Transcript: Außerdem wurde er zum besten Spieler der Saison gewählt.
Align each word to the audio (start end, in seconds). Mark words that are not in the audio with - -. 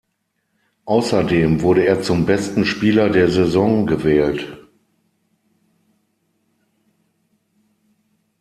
Außerdem 0.85 1.61
wurde 1.61 1.85
er 1.85 2.01
zum 2.01 2.25
besten 2.25 2.65
Spieler 2.65 3.11
der 3.11 3.29
Saison 3.29 3.85
gewählt. 3.85 4.47